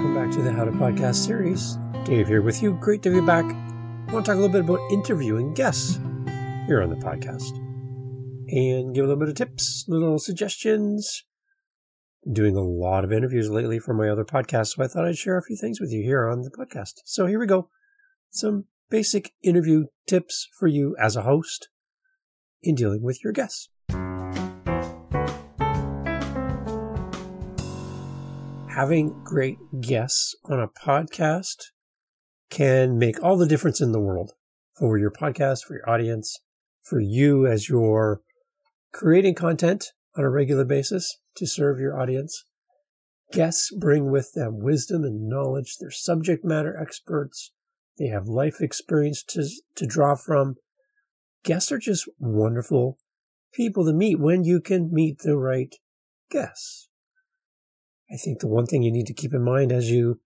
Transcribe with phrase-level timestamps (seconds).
[0.00, 1.76] welcome back to the How to Podcast series.
[2.06, 2.72] Dave here with you.
[2.72, 3.44] Great to be back.
[3.44, 5.96] I want to talk a little bit about interviewing guests
[6.66, 7.54] here on the podcast
[8.48, 11.24] and give a little bit of tips, little suggestions.
[12.24, 15.18] Been doing a lot of interviews lately for my other podcast, so I thought I'd
[15.18, 16.94] share a few things with you here on the podcast.
[17.04, 17.68] So here we go.
[18.30, 21.68] Some basic interview tips for you as a host
[22.62, 23.68] in dealing with your guests.
[28.70, 31.56] Having great guests on a podcast
[32.50, 34.32] can make all the difference in the world
[34.78, 36.38] for your podcast, for your audience,
[36.82, 38.20] for you as you're
[38.92, 39.86] creating content
[40.16, 42.44] on a regular basis to serve your audience.
[43.32, 45.76] Guests bring with them wisdom and knowledge.
[45.78, 47.52] They're subject matter experts.
[47.98, 50.56] They have life experience to, to draw from.
[51.44, 52.98] Guests are just wonderful
[53.52, 55.74] people to meet when you can meet the right
[56.30, 56.89] guests.
[58.12, 60.20] I think the one thing you need to keep in mind as you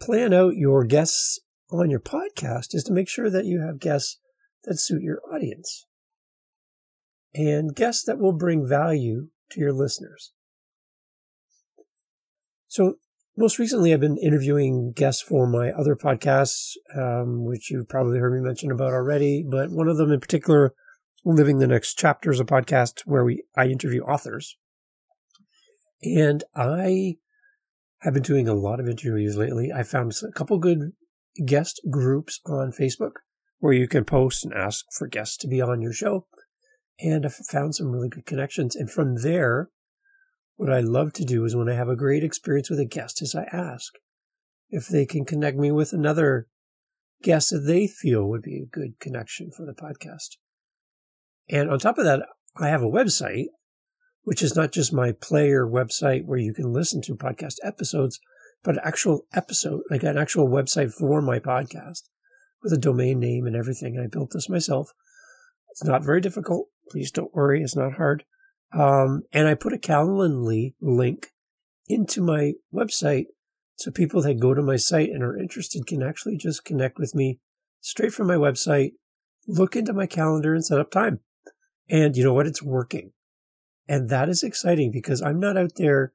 [0.00, 1.40] plan out your guests
[1.70, 4.18] on your podcast is to make sure that you have guests
[4.64, 5.86] that suit your audience
[7.34, 10.32] and guests that will bring value to your listeners.
[12.66, 12.94] So,
[13.36, 18.32] most recently, I've been interviewing guests for my other podcasts, um, which you've probably heard
[18.32, 19.44] me mention about already.
[19.48, 20.74] But one of them in particular,
[21.24, 24.56] Living the Next Chapter, is a podcast where we I interview authors.
[26.02, 27.16] And I
[28.00, 29.72] have been doing a lot of interviews lately.
[29.74, 30.92] I found a couple good
[31.44, 33.12] guest groups on Facebook
[33.58, 36.26] where you can post and ask for guests to be on your show.
[37.00, 38.76] And I've found some really good connections.
[38.76, 39.70] And from there,
[40.56, 43.22] what I love to do is when I have a great experience with a guest
[43.22, 43.94] is I ask
[44.70, 46.48] if they can connect me with another
[47.22, 50.36] guest that they feel would be a good connection for the podcast.
[51.48, 52.22] And on top of that,
[52.56, 53.46] I have a website
[54.28, 58.20] which is not just my player website where you can listen to podcast episodes,
[58.62, 62.02] but an actual episode, like an actual website for my podcast
[62.62, 63.98] with a domain name and everything.
[63.98, 64.92] I built this myself.
[65.70, 66.68] It's not very difficult.
[66.90, 67.62] Please don't worry.
[67.62, 68.24] It's not hard.
[68.70, 71.28] Um, and I put a Calendly link
[71.86, 73.28] into my website
[73.76, 77.14] so people that go to my site and are interested can actually just connect with
[77.14, 77.40] me
[77.80, 78.92] straight from my website,
[79.46, 81.20] look into my calendar and set up time.
[81.88, 82.46] And you know what?
[82.46, 83.12] It's working.
[83.88, 86.12] And that is exciting because I'm not out there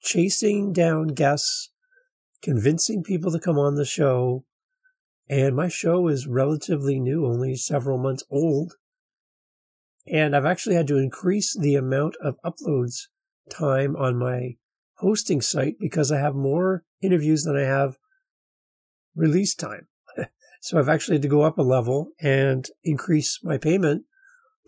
[0.00, 1.70] chasing down guests,
[2.42, 4.44] convincing people to come on the show.
[5.28, 8.74] And my show is relatively new, only several months old.
[10.06, 13.08] And I've actually had to increase the amount of uploads
[13.50, 14.56] time on my
[14.98, 17.98] hosting site because I have more interviews than I have
[19.14, 19.88] release time.
[20.60, 24.04] so I've actually had to go up a level and increase my payment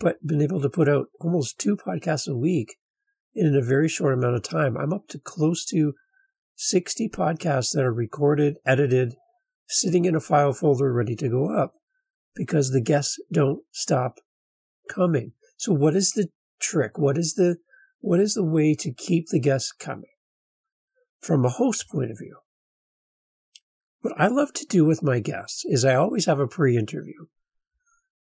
[0.01, 2.77] but been able to put out almost two podcasts a week
[3.35, 4.77] in a very short amount of time.
[4.77, 5.93] I'm up to close to
[6.57, 9.15] 60 podcasts that are recorded, edited,
[9.69, 11.75] sitting in a file folder ready to go up
[12.35, 14.17] because the guests don't stop
[14.89, 15.33] coming.
[15.57, 16.29] So what is the
[16.61, 16.99] trick?
[16.99, 17.59] What is the
[18.01, 20.11] what is the way to keep the guests coming?
[21.21, 22.39] From a host point of view.
[24.01, 27.27] What I love to do with my guests is I always have a pre-interview.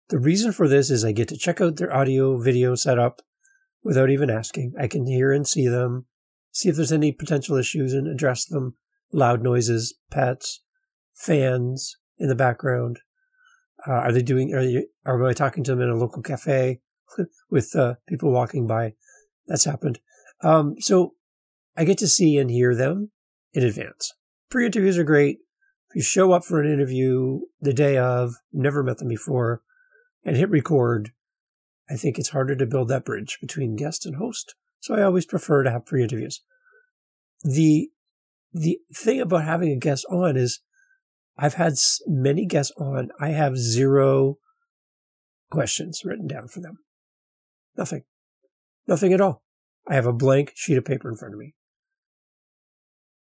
[0.09, 3.21] The reason for this is I get to check out their audio video setup
[3.83, 4.73] without even asking.
[4.79, 6.05] I can hear and see them,
[6.51, 8.75] see if there's any potential issues and address them.
[9.11, 10.61] Loud noises, pets,
[11.13, 12.99] fans in the background.
[13.87, 16.81] Uh, are they doing, are, you, are I talking to them in a local cafe
[17.49, 18.93] with uh, people walking by?
[19.47, 19.99] That's happened.
[20.41, 21.13] Um, so
[21.77, 23.11] I get to see and hear them
[23.53, 24.13] in advance.
[24.49, 25.39] Pre interviews are great.
[25.89, 29.61] If you show up for an interview the day of, never met them before,
[30.23, 31.11] and hit record,
[31.89, 34.55] I think it's harder to build that bridge between guest and host.
[34.79, 36.41] So I always prefer to have pre-interviews.
[37.43, 37.89] The
[38.53, 40.59] the thing about having a guest on is
[41.37, 41.73] I've had
[42.05, 43.09] many guests on.
[43.19, 44.37] I have zero
[45.49, 46.77] questions written down for them.
[47.75, 48.03] Nothing.
[48.87, 49.41] Nothing at all.
[49.87, 51.55] I have a blank sheet of paper in front of me.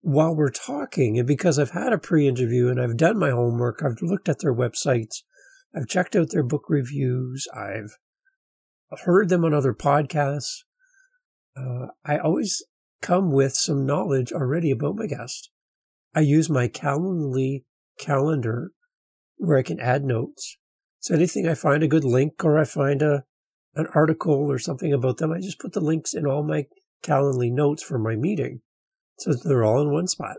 [0.03, 3.83] While we're talking, and because I've had a pre interview and I've done my homework,
[3.83, 5.23] I've looked at their websites,
[5.75, 7.49] I've checked out their book reviews.
[7.55, 7.97] I've
[9.05, 10.65] heard them on other podcasts.
[11.57, 12.63] Uh, I always
[13.01, 15.51] come with some knowledge already about my guest.
[16.15, 17.65] I use my Calendly
[17.99, 18.73] calendar
[19.37, 20.57] where I can add notes.
[21.01, 23.25] So anything I find a good link or I find a
[23.75, 26.67] an article or something about them, I just put the links in all my
[27.03, 28.61] Calendly notes for my meeting.
[29.19, 30.37] So they're all in one spot.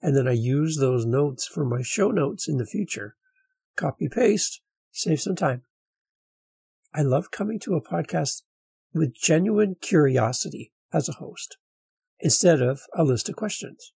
[0.00, 3.16] And then I use those notes for my show notes in the future.
[3.76, 4.60] Copy paste,
[4.98, 5.62] save some time.
[6.92, 8.42] I love coming to a podcast
[8.92, 11.56] with genuine curiosity as a host
[12.18, 13.92] instead of a list of questions.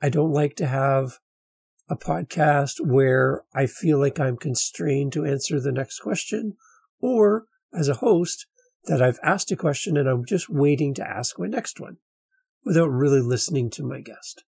[0.00, 1.18] I don't like to have
[1.90, 6.54] a podcast where I feel like I'm constrained to answer the next question,
[7.00, 8.46] or as a host,
[8.84, 11.98] that I've asked a question and I'm just waiting to ask my next one
[12.64, 14.44] without really listening to my guest.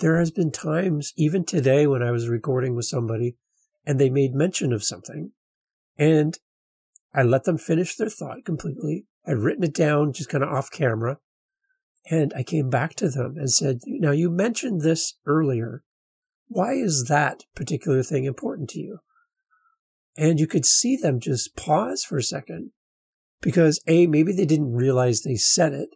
[0.00, 3.36] There has been times, even today when I was recording with somebody
[3.84, 5.32] and they made mention of something
[5.96, 6.38] and
[7.12, 9.06] I let them finish their thought completely.
[9.26, 11.18] I'd written it down just kind of off camera
[12.10, 15.82] and I came back to them and said, now you mentioned this earlier.
[16.48, 18.98] Why is that particular thing important to you?
[20.16, 22.72] And you could see them just pause for a second
[23.40, 25.90] because A, maybe they didn't realize they said it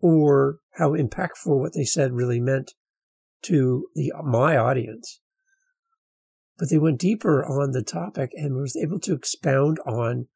[0.00, 2.74] or how impactful what they said really meant
[3.42, 5.20] to the, my audience.
[6.58, 10.28] But they went deeper on the topic and was able to expound on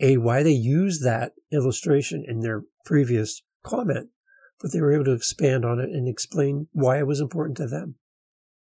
[0.00, 4.10] A, why they used that illustration in their previous comment,
[4.60, 7.66] but they were able to expand on it and explain why it was important to
[7.66, 7.96] them,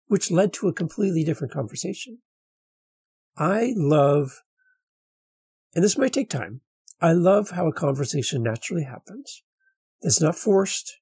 [0.08, 2.20] which led to a completely different conversation.
[3.38, 4.42] I love,
[5.74, 6.62] and this might take time,
[7.00, 9.44] I love how a conversation naturally happens.
[10.02, 10.98] It's not forced.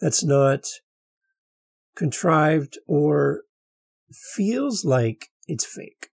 [0.00, 0.64] That's not
[1.94, 3.42] contrived or
[4.12, 6.08] feels like it's fake.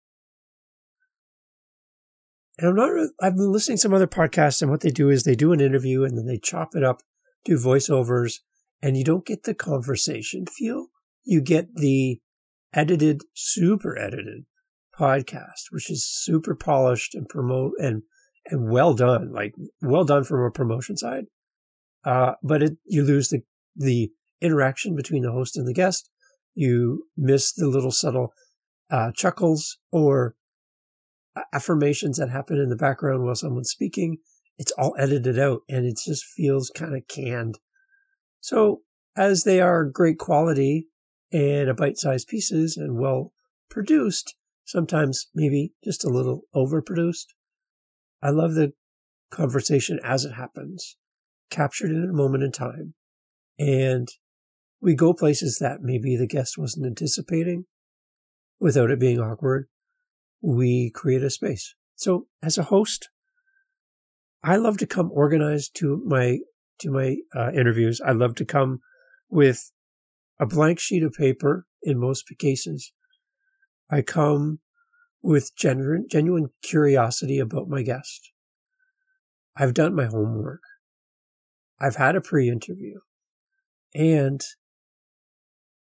[2.60, 5.24] And I'm not, I've been listening to some other podcasts and what they do is
[5.24, 7.02] they do an interview and then they chop it up,
[7.46, 8.40] do voiceovers,
[8.82, 10.88] and you don't get the conversation feel.
[11.24, 12.20] You get the
[12.74, 14.46] edited, super edited
[14.98, 18.04] podcast, which is super polished and promote and
[18.50, 21.26] and well done, like well done from a promotion side.
[22.06, 23.42] Uh, but it, you lose the,
[23.76, 24.10] the
[24.42, 26.10] interaction between the host and the guest.
[26.58, 28.34] You miss the little subtle,
[28.90, 30.34] uh, chuckles or
[31.54, 34.18] affirmations that happen in the background while someone's speaking.
[34.58, 37.60] It's all edited out and it just feels kind of canned.
[38.40, 38.82] So
[39.16, 40.88] as they are great quality
[41.32, 43.34] and a bite-sized pieces and well
[43.70, 47.28] produced, sometimes maybe just a little overproduced,
[48.24, 48.74] I love the
[49.30, 50.98] conversation as it happens,
[51.52, 52.96] captured in a moment in time.
[53.60, 54.08] And
[54.82, 57.66] we go places that maybe the guest wasn't anticipating
[58.60, 59.68] without it being awkward.
[60.42, 61.76] We create a space.
[61.96, 63.10] So as a host,
[64.44, 66.40] I love to come organized to my,
[66.80, 68.00] to my uh, interviews.
[68.06, 68.80] I love to come
[69.30, 69.72] with
[70.40, 72.94] a blank sheet of paper in most cases.
[73.90, 74.60] I come
[75.24, 78.32] with genuine, genuine curiosity about my guest.
[79.56, 80.62] I've done my homework.
[81.80, 83.00] I've had a pre interview
[83.94, 84.44] and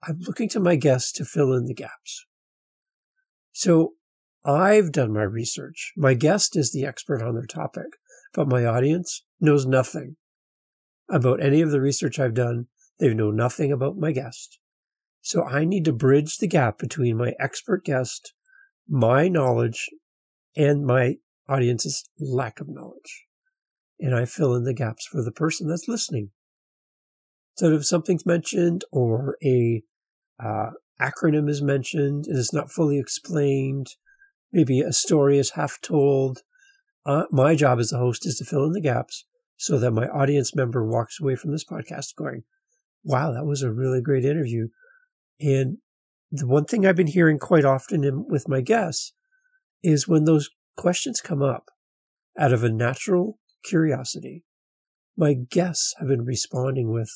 [0.06, 2.26] I'm looking to my guest to fill in the gaps.
[3.52, 3.94] So
[4.44, 5.92] I've done my research.
[5.96, 7.96] My guest is the expert on their topic,
[8.32, 10.16] but my audience knows nothing
[11.10, 12.66] about any of the research I've done.
[12.98, 14.58] They know nothing about my guest.
[15.20, 18.32] So I need to bridge the gap between my expert guest
[18.90, 19.88] my knowledge
[20.56, 21.14] and my
[21.48, 23.26] audience's lack of knowledge.
[24.00, 26.30] And I fill in the gaps for the person that's listening.
[27.56, 29.82] So if something's mentioned or a
[30.42, 30.70] uh,
[31.00, 33.88] acronym is mentioned and it's not fully explained,
[34.52, 36.40] maybe a story is half told,
[37.06, 39.24] uh, my job as the host is to fill in the gaps
[39.56, 42.42] so that my audience member walks away from this podcast going,
[43.04, 44.68] wow, that was a really great interview.
[45.40, 45.78] And
[46.30, 49.12] the one thing I've been hearing quite often in, with my guests
[49.82, 51.70] is when those questions come up
[52.38, 54.44] out of a natural curiosity,
[55.16, 57.10] my guests have been responding with,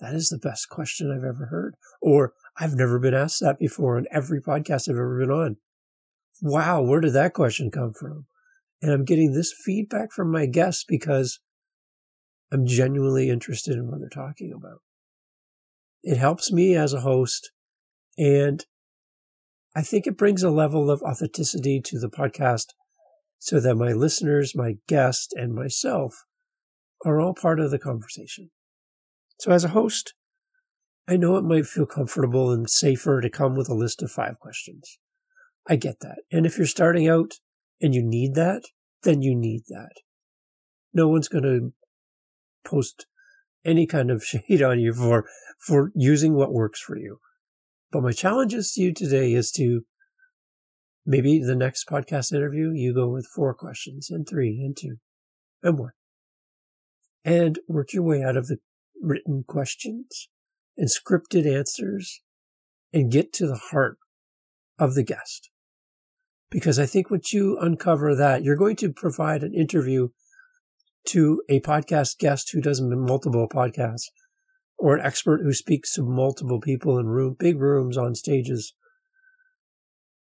[0.00, 1.74] that is the best question I've ever heard.
[2.00, 5.56] Or I've never been asked that before on every podcast I've ever been on.
[6.42, 8.26] Wow, where did that question come from?
[8.82, 11.40] And I'm getting this feedback from my guests because
[12.52, 14.80] I'm genuinely interested in what they're talking about.
[16.02, 17.52] It helps me as a host
[18.16, 18.64] and
[19.76, 22.66] I think it brings a level of authenticity to the podcast
[23.38, 26.24] so that my listeners, my guest, and myself
[27.04, 28.50] are all part of the conversation.
[29.38, 30.14] So as a host,
[31.08, 34.38] I know it might feel comfortable and safer to come with a list of five
[34.38, 34.98] questions.
[35.66, 36.18] I get that.
[36.30, 37.34] And if you're starting out
[37.80, 38.64] and you need that,
[39.04, 39.92] then you need that.
[40.92, 41.72] No one's going to
[42.64, 43.06] post
[43.64, 45.24] any kind of shade on you for,
[45.58, 47.18] for using what works for you.
[47.90, 49.82] But my challenge is to you today is to
[51.06, 54.96] maybe the next podcast interview, you go with four questions and three and two
[55.62, 55.92] and one
[57.24, 58.58] and work your way out of the
[59.02, 60.28] written questions
[60.78, 62.22] and scripted answers
[62.92, 63.98] and get to the heart
[64.78, 65.50] of the guest.
[66.50, 70.08] Because I think once you uncover that, you're going to provide an interview
[71.08, 74.06] to a podcast guest who does multiple podcasts
[74.78, 78.74] or an expert who speaks to multiple people in room, big rooms on stages,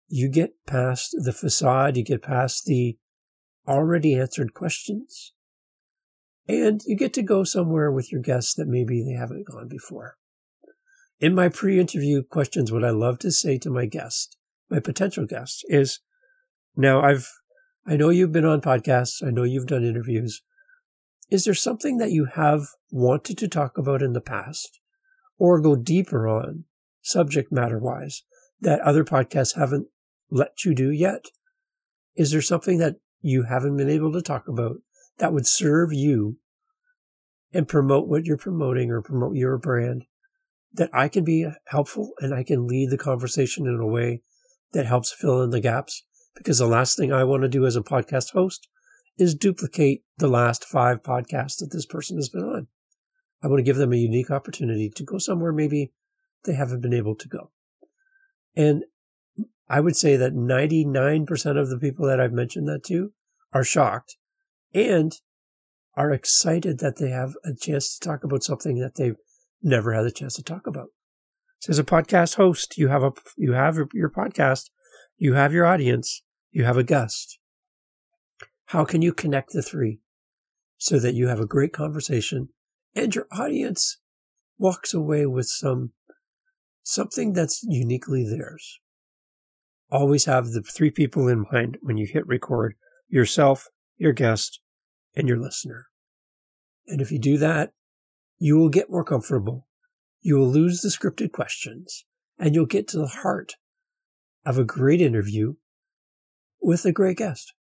[0.08, 2.98] you get past the facade, you get past the
[3.68, 5.34] already answered questions,
[6.48, 10.18] and you get to go somewhere with your guests that maybe they haven't gone before.
[11.20, 14.38] In my pre interview questions, what I love to say to my guest,
[14.70, 16.00] my potential guest, is
[16.76, 17.28] now I've,
[17.88, 20.44] I know you've been on podcasts, I know you've done interviews.
[21.32, 24.80] Is there something that you have wanted to talk about in the past
[25.40, 26.66] or go deeper on
[27.02, 28.24] subject matter wise
[28.62, 29.88] that other podcasts haven't
[30.30, 31.26] let you do yet?
[32.16, 34.78] Is there something that you haven't been able to talk about
[35.18, 36.38] that would serve you
[37.52, 40.06] and promote what you're promoting or promote your brand
[40.78, 44.22] that I can be helpful and I can lead the conversation in a way
[44.74, 46.04] that helps fill in the gaps?
[46.36, 48.68] Because the last thing I want to do as a podcast host
[49.18, 52.68] is duplicate the last five podcasts that this person has been on.
[53.44, 55.92] I want to give them a unique opportunity to go somewhere maybe
[56.46, 57.52] they haven't been able to go.
[58.56, 58.84] And
[59.70, 63.12] I would say that 99% of the people that I've mentioned that to
[63.54, 64.18] are shocked
[64.74, 65.14] and
[65.96, 69.18] are excited that they have a chance to talk about something that they've
[69.62, 70.90] never had a chance to talk about.
[71.60, 74.70] So as a podcast host, you have a, you have your podcast,
[75.18, 76.22] you have your audience,
[76.52, 77.40] you have a guest.
[78.66, 80.00] How can you connect the three
[80.78, 82.50] so that you have a great conversation
[82.96, 84.00] and your audience
[84.58, 85.94] walks away with some,
[86.84, 88.80] something that's uniquely theirs?
[89.90, 92.76] Always have the three people in mind when you hit record
[93.08, 94.60] yourself, your guest,
[95.16, 95.88] and your listener.
[96.88, 97.72] And if you do that,
[98.38, 99.68] you will get more comfortable.
[100.22, 102.06] You will lose the scripted questions
[102.38, 103.54] and you'll get to the heart
[104.46, 105.56] of a great interview
[106.62, 107.54] with a great guest.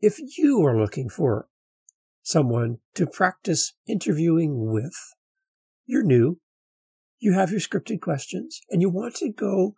[0.00, 1.48] If you are looking for
[2.22, 4.94] someone to practice interviewing with,
[5.86, 6.40] you're new,
[7.18, 9.74] you have your scripted questions, and you want to go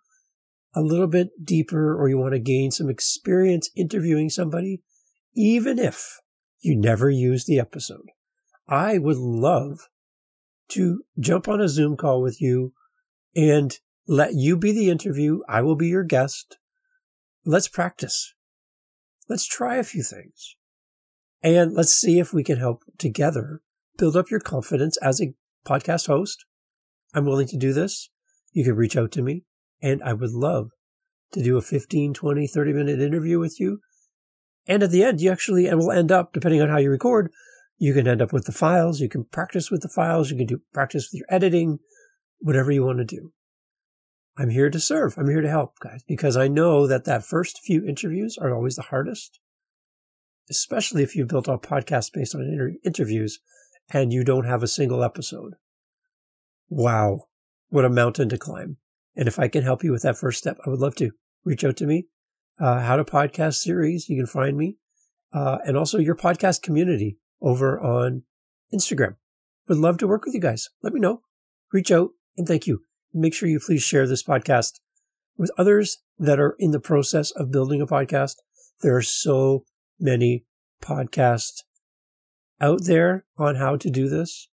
[0.74, 4.82] a little bit deeper or you want to gain some experience interviewing somebody,
[5.34, 6.20] even if
[6.60, 8.10] you never use the episode,
[8.72, 9.90] I would love
[10.70, 12.72] to jump on a Zoom call with you
[13.36, 15.40] and let you be the interview.
[15.46, 16.56] I will be your guest.
[17.44, 18.32] Let's practice.
[19.28, 20.56] Let's try a few things
[21.42, 23.60] and let's see if we can help together
[23.98, 25.34] build up your confidence as a
[25.66, 26.46] podcast host.
[27.12, 28.08] I'm willing to do this.
[28.52, 29.44] You can reach out to me
[29.82, 30.70] and I would love
[31.32, 33.80] to do a 15, 20, 30 minute interview with you.
[34.66, 37.30] And at the end, you actually and we'll end up, depending on how you record,
[37.78, 39.00] you can end up with the files.
[39.00, 40.30] You can practice with the files.
[40.30, 41.78] You can do practice with your editing,
[42.38, 43.32] whatever you want to do.
[44.38, 45.14] I'm here to serve.
[45.18, 48.76] I'm here to help, guys, because I know that that first few interviews are always
[48.76, 49.40] the hardest,
[50.50, 53.40] especially if you've built a podcast based on inter- interviews
[53.92, 55.54] and you don't have a single episode.
[56.70, 57.24] Wow.
[57.68, 58.78] What a mountain to climb.
[59.14, 61.10] And if I can help you with that first step, I would love to
[61.44, 62.06] reach out to me.
[62.58, 64.08] Uh, how to podcast series.
[64.08, 64.76] You can find me.
[65.32, 68.22] Uh, and also your podcast community over on
[68.72, 69.16] Instagram.
[69.68, 70.68] Would love to work with you guys.
[70.82, 71.22] Let me know.
[71.72, 72.82] Reach out and thank you.
[73.12, 74.80] Make sure you please share this podcast
[75.36, 78.36] with others that are in the process of building a podcast.
[78.82, 79.64] There are so
[79.98, 80.44] many
[80.82, 81.62] podcasts
[82.60, 84.48] out there on how to do this.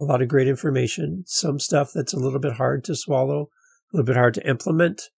[0.00, 3.48] A lot of great information, some stuff that's a little bit hard to swallow,
[3.92, 5.10] a little bit hard to implement.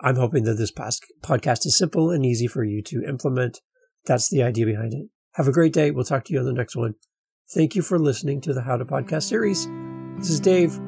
[0.00, 3.60] I'm hoping that this podcast is simple and easy for you to implement.
[4.04, 5.08] That's the idea behind it.
[5.34, 5.90] Have a great day.
[5.90, 6.94] We'll talk to you on the next one.
[7.50, 9.66] Thank you for listening to the How to Podcast series.
[10.18, 10.78] This is Dave.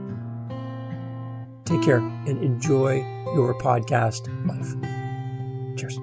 [1.64, 2.96] Take care and enjoy
[3.34, 5.78] your podcast life.
[5.78, 5.98] Cheers.